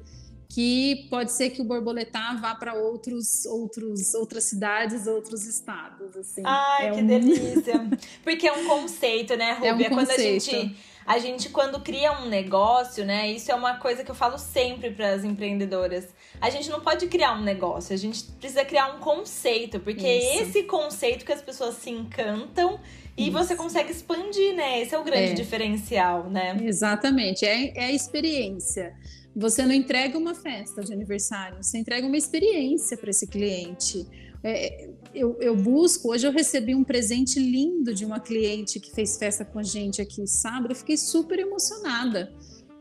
[0.54, 6.16] que pode ser que o borboletar vá para outros, outros, outras cidades, outros estados.
[6.16, 6.42] Assim.
[6.44, 7.06] Ai, é que um...
[7.08, 7.90] delícia!
[8.22, 9.70] Porque é um conceito, né, Rubia?
[9.70, 9.96] É um conceito.
[9.96, 13.32] quando a gente, a gente, quando cria um negócio, né?
[13.32, 16.06] Isso é uma coisa que eu falo sempre para as empreendedoras.
[16.40, 20.40] A gente não pode criar um negócio, a gente precisa criar um conceito, porque é
[20.40, 22.78] esse conceito que as pessoas se encantam
[23.16, 23.32] e Isso.
[23.32, 24.80] você consegue expandir, né?
[24.80, 25.34] Esse é o grande é.
[25.34, 26.56] diferencial, né?
[26.62, 28.94] Exatamente, é, é a experiência.
[29.34, 34.06] Você não entrega uma festa de aniversário, você entrega uma experiência para esse cliente.
[34.42, 39.16] É, eu, eu, busco, hoje eu recebi um presente lindo de uma cliente que fez
[39.16, 42.32] festa com a gente aqui sábado, eu fiquei super emocionada,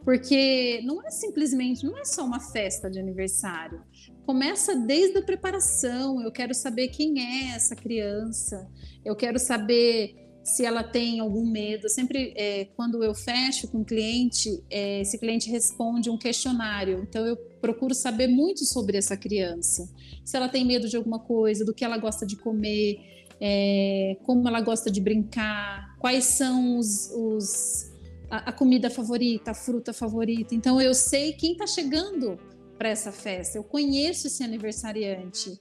[0.04, 3.82] porque não é simplesmente, não é só uma festa de aniversário.
[4.26, 8.70] Começa desde a preparação, eu quero saber quem é essa criança,
[9.04, 11.88] eu quero saber se ela tem algum medo.
[11.88, 17.06] Sempre, é, quando eu fecho com o cliente, é, esse cliente responde um questionário.
[17.10, 19.90] Então, eu procuro saber muito sobre essa criança.
[20.26, 23.00] Se ela tem medo de alguma coisa, do que ela gosta de comer,
[23.40, 27.92] é, como ela gosta de brincar, quais são os, os
[28.30, 30.54] a, a, comida favorita, a fruta favorita.
[30.54, 32.38] Então, eu sei quem está chegando
[32.78, 33.58] para essa festa.
[33.58, 35.58] Eu conheço esse aniversariante.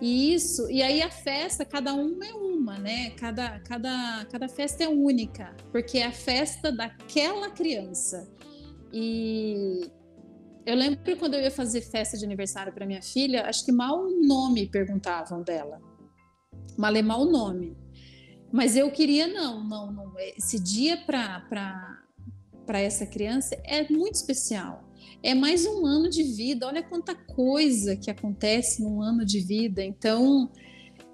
[0.00, 3.10] E isso, e aí a festa, cada uma é uma, né?
[3.10, 8.28] Cada, cada, cada festa é única, porque é a festa daquela criança.
[8.92, 9.90] E
[10.66, 13.98] eu lembro quando eu ia fazer festa de aniversário para minha filha, acho que mal
[14.04, 15.80] o nome perguntavam dela.
[16.76, 17.76] Malemar o nome.
[18.52, 20.12] Mas eu queria, não, não, não.
[20.18, 21.98] Esse dia para
[22.68, 24.85] essa criança é muito especial
[25.22, 26.66] é mais um ano de vida.
[26.66, 29.84] Olha quanta coisa que acontece num ano de vida.
[29.84, 30.50] Então,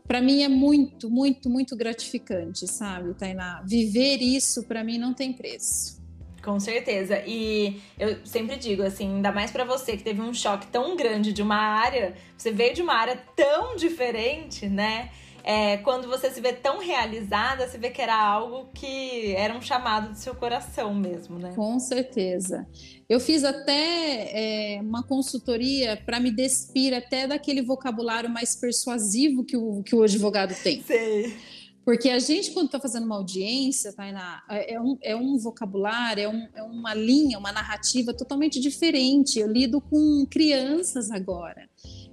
[0.06, 3.62] para mim é muito, muito, muito gratificante, sabe, Tainá?
[3.66, 6.02] Viver isso para mim não tem preço.
[6.42, 7.22] Com certeza.
[7.24, 11.32] E eu sempre digo assim, ainda mais para você que teve um choque tão grande
[11.32, 15.10] de uma área, você veio de uma área tão diferente, né?
[15.44, 19.60] É, quando você se vê tão realizada, você vê que era algo que era um
[19.60, 21.52] chamado do seu coração mesmo, né?
[21.54, 22.66] Com certeza.
[23.08, 29.56] Eu fiz até é, uma consultoria para me despir até daquele vocabulário mais persuasivo que
[29.56, 30.82] o, que o advogado tem.
[30.82, 31.36] Sei.
[31.84, 36.22] Porque a gente, quando está fazendo uma audiência, Tainá, é, é um, é um vocabulário,
[36.22, 39.40] é, um, é uma linha, uma narrativa totalmente diferente.
[39.40, 41.68] Eu lido com crianças agora.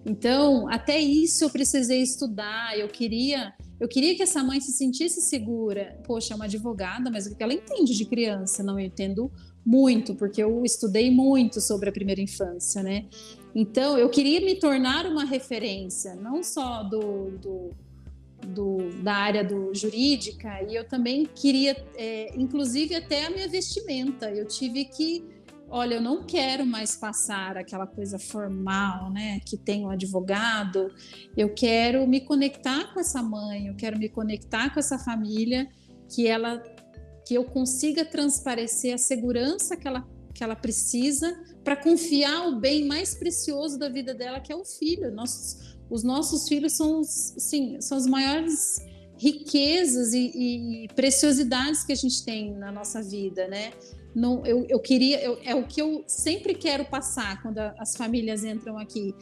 [0.05, 2.77] Então, até isso eu precisei estudar.
[2.77, 5.99] Eu queria, eu queria que essa mãe se sentisse segura.
[6.05, 8.63] Poxa, é uma advogada, mas o que ela entende de criança?
[8.63, 9.31] Não, eu entendo
[9.65, 13.05] muito, porque eu estudei muito sobre a primeira infância, né?
[13.53, 17.69] Então, eu queria me tornar uma referência, não só do, do,
[18.47, 24.31] do da área do jurídica, e eu também queria, é, inclusive, até a minha vestimenta.
[24.31, 25.25] Eu tive que
[25.69, 30.91] olha, eu não quero mais passar aquela coisa formal, né, que tem um advogado.
[31.35, 35.67] Eu quero me conectar com essa mãe, eu quero me conectar com essa família,
[36.13, 36.61] que ela
[37.25, 40.03] que eu consiga transparecer a segurança que ela
[40.33, 44.63] que ela precisa para confiar o bem mais precioso da vida dela, que é o
[44.63, 45.11] filho.
[45.11, 48.77] Nossos, os nossos filhos são, sim, são as maiores
[49.19, 50.31] riquezas e,
[50.85, 53.73] e, preciosidades que a gente tem na nossa vida, né?
[54.15, 57.95] Não, eu, eu queria, eu, é o que eu sempre quero passar quando a, as
[57.95, 59.13] famílias entram aqui.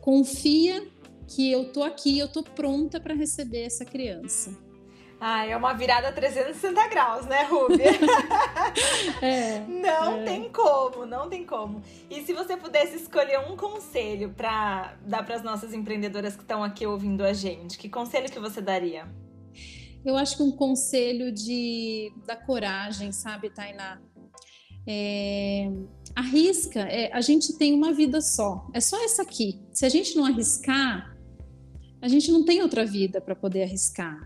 [0.00, 0.86] Confia
[1.28, 4.50] que eu tô aqui, eu tô pronta para receber essa criança.
[5.18, 7.82] Ah, é uma virada 360 graus, né, Ruby?
[9.22, 10.24] é, não é.
[10.24, 11.82] tem como, não tem como.
[12.10, 16.62] E se você pudesse escolher um conselho para dar para as nossas empreendedoras que estão
[16.62, 19.06] aqui ouvindo a gente, que conselho que você daria?
[20.06, 24.00] Eu acho que um conselho de da coragem, sabe, Tainá?
[24.86, 25.68] É,
[26.14, 29.60] arrisca, é, a gente tem uma vida só, é só essa aqui.
[29.72, 31.16] Se a gente não arriscar,
[32.00, 34.16] a gente não tem outra vida para poder arriscar.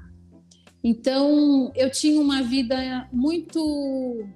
[0.85, 4.29] Então, eu tinha uma vida muito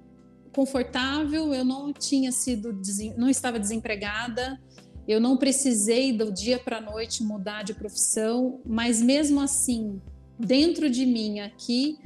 [0.55, 2.81] confortável, eu não tinha sido,
[3.19, 4.59] não estava desempregada,
[5.07, 10.01] eu não precisei do dia para a noite mudar de profissão, mas mesmo assim,
[10.39, 11.99] dentro de mim aqui,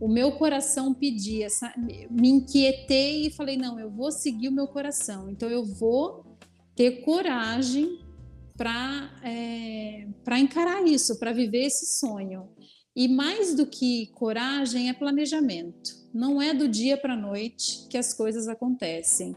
[0.00, 1.48] o meu coração pedia,
[2.10, 6.24] me inquietei e falei: não, eu vou seguir o meu coração, então eu vou
[6.74, 7.98] ter coragem
[8.56, 10.06] para é,
[10.38, 12.48] encarar isso, para viver esse sonho.
[12.94, 15.90] E mais do que coragem, é planejamento.
[16.14, 19.36] Não é do dia para a noite que as coisas acontecem.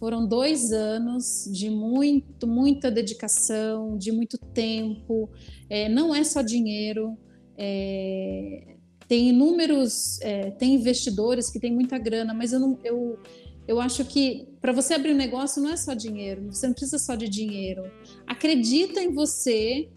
[0.00, 5.30] Foram dois anos de muito, muita dedicação, de muito tempo.
[5.70, 7.16] É, não é só dinheiro.
[7.58, 8.76] É,
[9.08, 13.18] tem inúmeros, é, tem investidores que têm muita grana, mas eu não, eu,
[13.66, 16.98] eu acho que para você abrir um negócio não é só dinheiro, você não precisa
[16.98, 17.82] só de dinheiro.
[18.26, 19.88] Acredita em você,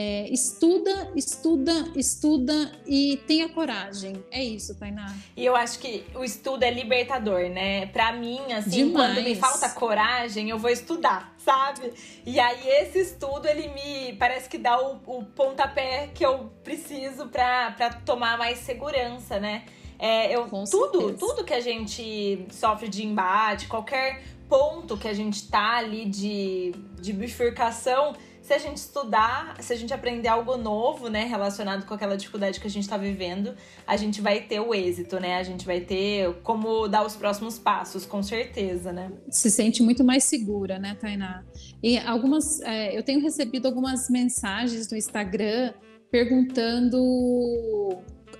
[0.00, 4.24] é, estuda, estuda, estuda e tenha coragem.
[4.30, 5.12] É isso, Tainá.
[5.36, 7.86] E eu acho que o estudo é libertador, né?
[7.86, 9.12] Pra mim, assim, Demais.
[9.12, 11.92] quando me falta coragem, eu vou estudar, sabe?
[12.24, 17.26] E aí esse estudo, ele me parece que dá o, o pontapé que eu preciso
[17.26, 19.64] pra, pra tomar mais segurança, né?
[19.98, 25.48] É, eu, tudo, tudo que a gente sofre de embate, qualquer ponto que a gente
[25.48, 28.14] tá ali de, de bifurcação,
[28.48, 32.58] se a gente estudar, se a gente aprender algo novo, né, relacionado com aquela dificuldade
[32.58, 33.54] que a gente está vivendo,
[33.86, 35.36] a gente vai ter o êxito, né?
[35.36, 39.12] A gente vai ter como dar os próximos passos, com certeza, né?
[39.28, 41.44] Se sente muito mais segura, né, Tainá?
[41.82, 45.74] E algumas, é, eu tenho recebido algumas mensagens no Instagram
[46.10, 46.98] perguntando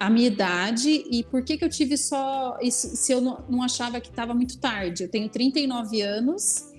[0.00, 2.56] a minha idade e por que, que eu tive só.
[2.70, 5.02] Se eu não, não achava que estava muito tarde.
[5.02, 6.72] Eu tenho 39 anos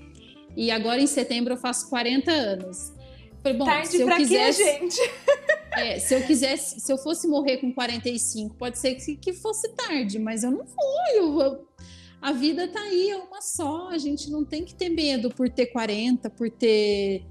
[0.58, 2.98] e agora em setembro eu faço 40 anos.
[3.42, 5.00] Falei, bom, Tarde se eu pra quisesse, quê, gente?
[5.78, 9.70] É, se eu quisesse, se eu fosse morrer com 45, pode ser que, que fosse
[9.76, 11.14] tarde, mas eu não fui.
[11.14, 11.68] Eu,
[12.22, 13.88] a vida tá aí, é uma só.
[13.90, 17.24] A gente não tem que ter medo por ter 40, por ter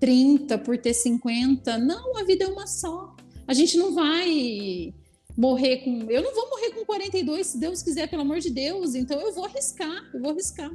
[0.00, 1.78] 30, por ter 50.
[1.78, 3.14] Não, a vida é uma só.
[3.46, 4.92] A gente não vai
[5.36, 6.10] morrer com.
[6.10, 8.94] Eu não vou morrer com 42, se Deus quiser, pelo amor de Deus.
[8.94, 10.70] Então eu vou arriscar, eu vou arriscar.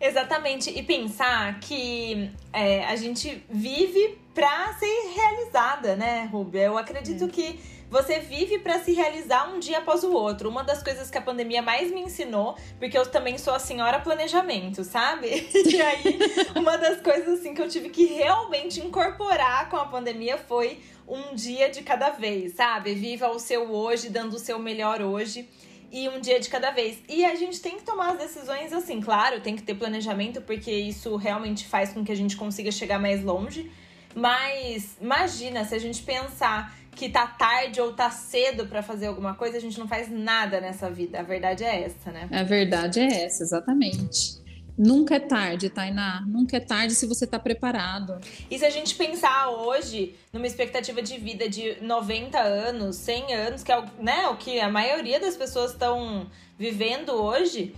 [0.00, 0.70] Exatamente.
[0.70, 6.62] E pensar que é, a gente vive pra ser realizada, né, Rubia?
[6.62, 7.28] Eu acredito é.
[7.28, 7.60] que
[7.90, 10.48] você vive para se realizar um dia após o outro.
[10.48, 13.98] Uma das coisas que a pandemia mais me ensinou, porque eu também sou a senhora
[13.98, 15.48] planejamento, sabe?
[15.70, 16.18] E aí,
[16.56, 21.34] uma das coisas assim que eu tive que realmente incorporar com a pandemia foi um
[21.34, 22.94] dia de cada vez, sabe?
[22.94, 25.48] Viva o seu hoje, dando o seu melhor hoje
[25.90, 26.98] e um dia de cada vez.
[27.08, 30.70] E a gente tem que tomar as decisões assim, claro, tem que ter planejamento, porque
[30.70, 33.70] isso realmente faz com que a gente consiga chegar mais longe.
[34.14, 39.34] Mas imagina se a gente pensar que tá tarde ou tá cedo para fazer alguma
[39.34, 41.20] coisa, a gente não faz nada nessa vida.
[41.20, 42.28] A verdade é essa, né?
[42.30, 44.39] A verdade é essa, exatamente.
[44.82, 46.24] Nunca é tarde, Tainá.
[46.26, 48.18] Nunca é tarde se você está preparado.
[48.50, 53.62] E se a gente pensar hoje numa expectativa de vida de 90 anos, 100 anos,
[53.62, 56.26] que é o, né, o que a maioria das pessoas estão
[56.58, 57.74] vivendo hoje,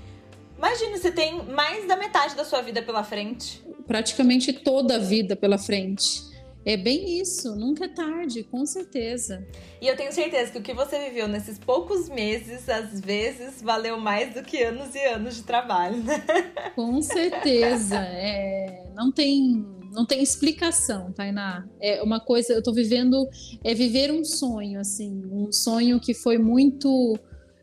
[0.56, 3.60] imagina, você tem mais da metade da sua vida pela frente.
[3.84, 6.31] Praticamente toda a vida pela frente.
[6.64, 9.44] É bem isso, nunca é tarde, com certeza.
[9.80, 13.98] E eu tenho certeza que o que você viveu nesses poucos meses, às vezes, valeu
[13.98, 16.24] mais do que anos e anos de trabalho, né?
[16.76, 17.96] Com certeza.
[17.96, 21.66] É, não tem não tem explicação, Tainá.
[21.80, 23.28] É uma coisa, eu tô vivendo,
[23.62, 27.18] é viver um sonho, assim, um sonho que foi muito,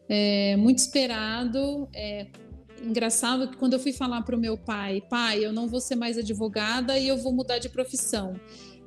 [0.07, 1.89] é, muito esperado.
[1.93, 2.27] É,
[2.83, 5.95] engraçado que quando eu fui falar para o meu pai, pai, eu não vou ser
[5.95, 8.39] mais advogada e eu vou mudar de profissão.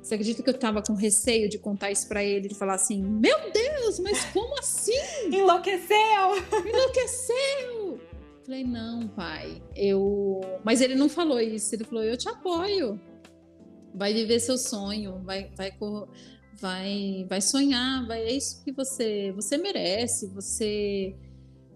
[0.03, 3.01] Você acredita que eu tava com receio de contar isso para ele e falar assim:
[3.01, 4.91] Meu Deus, mas como assim?
[5.31, 6.35] Enlouqueceu!
[6.67, 8.01] Enlouqueceu!
[8.45, 10.41] Falei: Não, pai, eu.
[10.61, 12.99] Mas ele não falou isso, ele falou: Eu te apoio.
[13.95, 15.71] Vai viver seu sonho, vai, vai,
[16.59, 21.15] vai, vai sonhar, vai, é isso que você, você merece, você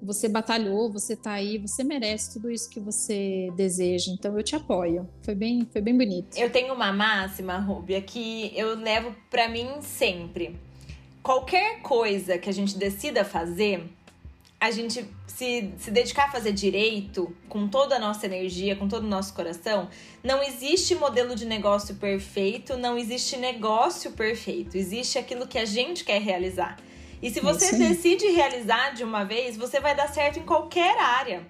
[0.02, 4.12] você batalhou, você tá aí, você merece tudo isso que você deseja.
[4.12, 5.08] Então eu te apoio.
[5.22, 6.38] Foi bem, foi bem bonito.
[6.38, 10.56] Eu tenho uma máxima, Rúbia, que eu levo para mim sempre.
[11.22, 13.84] Qualquer coisa que a gente decida fazer,
[14.60, 19.04] a gente se, se dedicar a fazer direito, com toda a nossa energia, com todo
[19.04, 19.88] o nosso coração,
[20.24, 24.76] não existe modelo de negócio perfeito, não existe negócio perfeito.
[24.76, 26.78] Existe aquilo que a gente quer realizar.
[27.22, 31.48] E se você decide realizar de uma vez, você vai dar certo em qualquer área.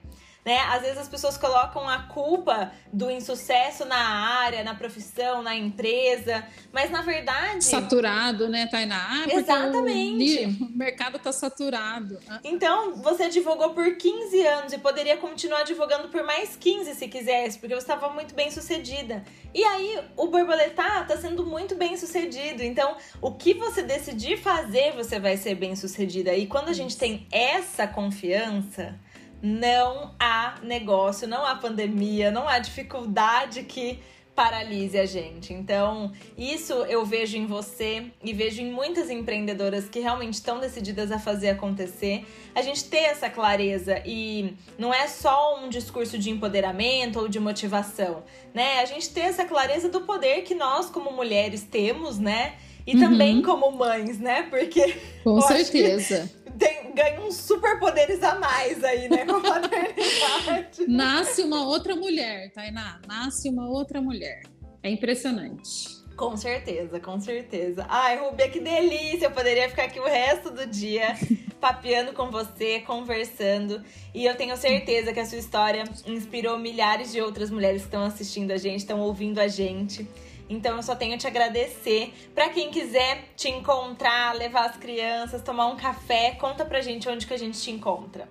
[0.48, 0.60] Né?
[0.70, 6.48] Às vezes as pessoas colocam a culpa do insucesso na área, na profissão, na empresa,
[6.72, 7.66] mas na verdade.
[7.66, 8.96] Saturado, né, Tainá?
[9.10, 10.46] Ah, Exatamente.
[10.46, 12.18] O, mercado tá saturado.
[12.30, 12.40] Ah.
[12.46, 17.60] Então, você divulgou por 15 anos e poderia continuar divulgando por mais 15 se quisesse,
[17.60, 19.26] porque você estava muito bem sucedida.
[19.54, 22.64] E aí, o borboletar tá sendo muito bem sucedido.
[22.64, 26.34] Então, o que você decidir fazer, você vai ser bem sucedida.
[26.34, 28.98] E quando a gente tem essa confiança
[29.42, 34.00] não há negócio, não há pandemia, não há dificuldade que
[34.38, 35.52] paralise a gente.
[35.52, 41.12] Então, isso eu vejo em você e vejo em muitas empreendedoras que realmente estão decididas
[41.12, 42.24] a fazer acontecer.
[42.54, 47.40] A gente ter essa clareza e não é só um discurso de empoderamento ou de
[47.40, 48.24] motivação,
[48.54, 48.80] né?
[48.80, 52.58] A gente ter essa clareza do poder que nós como mulheres temos, né?
[52.86, 53.00] E uhum.
[53.00, 54.44] também como mães, né?
[54.44, 60.88] Porque com certeza tem, ganha uns superpoderes a mais aí, né, com a maternidade.
[60.88, 63.00] Nasce uma outra mulher, Tainá.
[63.08, 64.42] Nasce uma outra mulher.
[64.82, 65.96] É impressionante.
[66.16, 67.86] Com certeza, com certeza.
[67.88, 69.28] Ai, Rubia, que delícia!
[69.28, 71.16] Eu poderia ficar aqui o resto do dia
[71.62, 73.84] papeando com você, conversando.
[74.16, 78.04] E eu tenho certeza que a sua história inspirou milhares de outras mulheres que estão
[78.04, 80.08] assistindo a gente, estão ouvindo a gente.
[80.50, 82.14] Então eu só tenho a te agradecer.
[82.34, 87.28] Para quem quiser te encontrar, levar as crianças, tomar um café, conta pra gente onde
[87.28, 88.30] que a gente te encontra.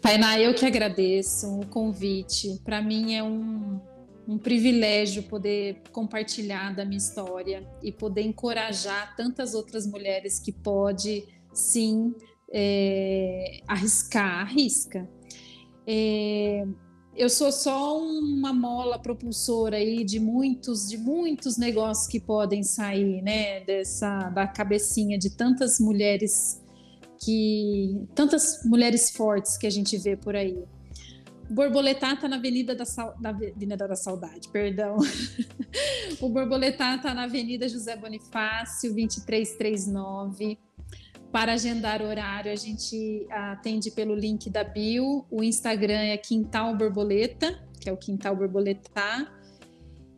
[0.00, 2.60] Painá, eu que agradeço o convite.
[2.64, 3.80] Para mim é um,
[4.26, 11.24] um privilégio poder compartilhar da minha história e poder encorajar tantas outras mulheres que pode
[11.52, 12.12] sim
[12.52, 15.08] é, arriscar, arrisca.
[15.86, 16.64] É,
[17.16, 23.22] eu sou só uma mola propulsora aí de muitos, de muitos negócios que podem sair,
[23.22, 26.60] né, dessa da cabecinha de tantas mulheres
[27.22, 30.58] que tantas mulheres fortes que a gente vê por aí.
[31.48, 33.10] O Borboletar tá na Avenida da, Sa...
[33.20, 34.96] da Avenida da Saudade, perdão.
[36.20, 40.58] o Borboletar tá na Avenida José Bonifácio, 2339.
[41.32, 45.24] Para agendar horário, a gente atende pelo link da bio.
[45.30, 49.32] O Instagram é Quintal Borboleta, que é o Quintal Borboletar.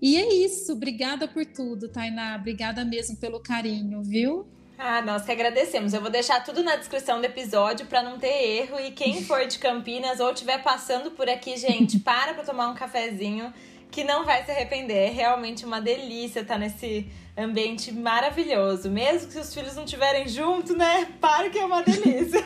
[0.03, 0.73] E é isso.
[0.73, 2.37] Obrigada por tudo, Tainá.
[2.37, 4.45] Obrigada mesmo pelo carinho, viu?
[4.77, 5.95] Ah, nós que agradecemos.
[5.95, 8.81] Eu vou deixar tudo na descrição do episódio para não ter erro.
[8.81, 12.75] E quem for de Campinas ou estiver passando por aqui, gente, para para tomar um
[12.75, 13.55] cafezinho
[13.95, 15.07] que não vai se arrepender.
[15.07, 18.91] É realmente uma delícia estar nesse ambiente maravilhoso.
[18.91, 21.07] Mesmo que os filhos não estiverem junto, né?
[21.21, 22.45] Para que é uma delícia.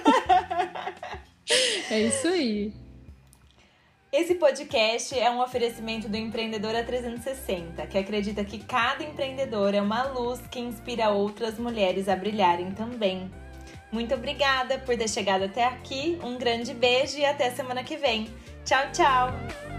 [1.91, 2.73] é isso aí.
[4.13, 10.03] Esse podcast é um oferecimento do Empreendedora 360, que acredita que cada empreendedor é uma
[10.05, 13.31] luz que inspira outras mulheres a brilharem também.
[13.93, 18.29] Muito obrigada por ter chegado até aqui, um grande beijo e até semana que vem.
[18.65, 19.78] Tchau, tchau!